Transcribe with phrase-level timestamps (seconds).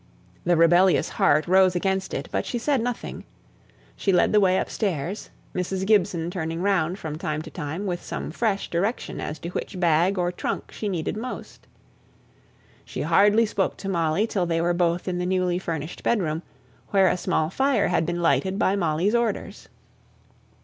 [0.45, 3.23] The rebellious heart rose against it, but she said nothing.
[3.95, 5.85] She led the way upstairs, Mrs.
[5.85, 10.17] Gibson turning round, from time to time, with some fresh direction as to which bag
[10.17, 11.67] or trunk she needed most.
[12.83, 16.41] She hardly spoke to Molly till they were both in the newly furnished bedroom,
[16.89, 19.69] where a small fire had been lighted by Molly's orders.